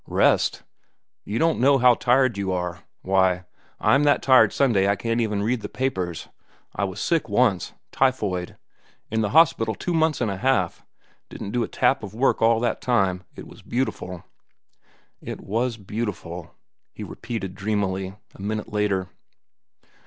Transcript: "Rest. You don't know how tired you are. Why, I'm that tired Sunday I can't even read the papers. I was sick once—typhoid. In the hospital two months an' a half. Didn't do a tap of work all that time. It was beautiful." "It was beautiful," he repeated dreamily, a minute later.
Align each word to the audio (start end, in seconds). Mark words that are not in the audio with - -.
"Rest. 0.07 0.63
You 1.25 1.37
don't 1.37 1.59
know 1.59 1.77
how 1.77 1.93
tired 1.93 2.35
you 2.35 2.51
are. 2.51 2.79
Why, 3.03 3.43
I'm 3.79 4.01
that 4.05 4.23
tired 4.23 4.51
Sunday 4.51 4.87
I 4.89 4.95
can't 4.95 5.21
even 5.21 5.43
read 5.43 5.61
the 5.61 5.69
papers. 5.69 6.27
I 6.75 6.85
was 6.85 6.99
sick 6.99 7.29
once—typhoid. 7.29 8.57
In 9.11 9.21
the 9.21 9.29
hospital 9.29 9.75
two 9.75 9.93
months 9.93 10.19
an' 10.19 10.31
a 10.31 10.37
half. 10.37 10.83
Didn't 11.29 11.51
do 11.51 11.61
a 11.61 11.67
tap 11.67 12.01
of 12.01 12.15
work 12.15 12.41
all 12.41 12.59
that 12.61 12.81
time. 12.81 13.25
It 13.35 13.45
was 13.47 13.61
beautiful." 13.61 14.23
"It 15.21 15.39
was 15.39 15.77
beautiful," 15.77 16.55
he 16.91 17.03
repeated 17.03 17.53
dreamily, 17.53 18.15
a 18.33 18.41
minute 18.41 18.73
later. 18.73 19.07